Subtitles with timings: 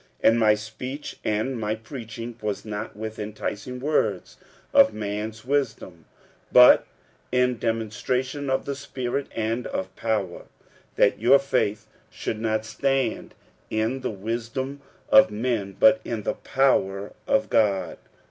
[0.23, 4.37] 46:002:004 And my speech and my preaching was not with enticing words
[4.73, 6.05] of man's wisdom,
[6.51, 6.87] but
[7.31, 10.39] in demonstration of the Spirit and of power:
[10.95, 13.35] 46:002:005 That your faith should not stand
[13.69, 17.99] in the wisdom of men, but in the power of God.